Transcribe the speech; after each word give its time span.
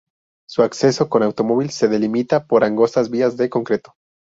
Su 0.49 0.63
acceso 0.63 1.09
con 1.09 1.21
automóvil 1.21 1.69
se 1.69 1.87
delimita 1.87 2.47
por 2.47 2.63
angostas 2.63 3.11
vías 3.11 3.37
de 3.37 3.51
concreto. 3.51 3.93